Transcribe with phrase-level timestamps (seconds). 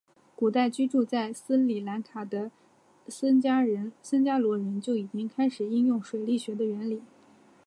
[0.35, 2.49] 古代居住在斯里兰卡的
[3.07, 3.59] 僧伽
[4.39, 7.03] 罗人就已经开始应用水力学的原理。